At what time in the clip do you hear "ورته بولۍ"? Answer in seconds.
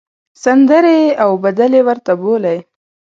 1.87-2.59